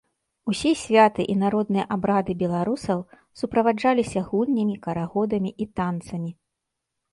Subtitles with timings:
[0.51, 2.99] Усе святы і народныя абрады беларусаў
[3.41, 6.31] суправаджаліся гульнямі, карагодамі і танцамі.